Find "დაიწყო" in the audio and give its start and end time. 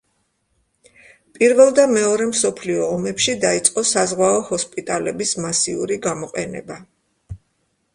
3.45-3.87